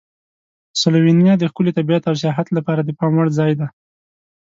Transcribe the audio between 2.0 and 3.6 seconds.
او سیاحت لپاره د پام وړ ځای